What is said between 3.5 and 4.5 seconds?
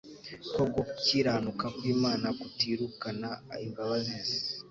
imbabazi ze,